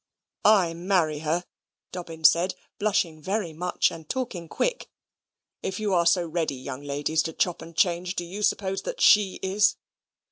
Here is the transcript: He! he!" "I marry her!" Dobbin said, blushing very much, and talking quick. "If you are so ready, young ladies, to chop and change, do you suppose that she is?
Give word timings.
He! 0.43 0.49
he!" 0.49 0.51
"I 0.55 0.73
marry 0.73 1.19
her!" 1.19 1.45
Dobbin 1.91 2.23
said, 2.23 2.55
blushing 2.79 3.21
very 3.21 3.53
much, 3.53 3.91
and 3.91 4.09
talking 4.09 4.49
quick. 4.49 4.89
"If 5.61 5.79
you 5.79 5.93
are 5.93 6.07
so 6.07 6.25
ready, 6.27 6.55
young 6.55 6.81
ladies, 6.81 7.21
to 7.21 7.33
chop 7.33 7.61
and 7.61 7.75
change, 7.77 8.15
do 8.15 8.25
you 8.25 8.41
suppose 8.41 8.81
that 8.81 8.99
she 8.99 9.35
is? 9.43 9.75